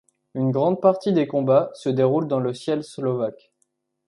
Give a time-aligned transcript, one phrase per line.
[0.33, 3.51] Une grande partie des combats se déroule dans le ciel slovaque.